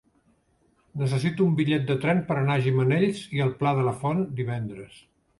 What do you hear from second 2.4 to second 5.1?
a Gimenells i el Pla de la Font divendres.